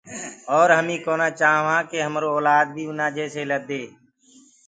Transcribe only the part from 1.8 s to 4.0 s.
ڪي همرو اولآد بيٚ اُنآن جيسيئيٚ لدي۔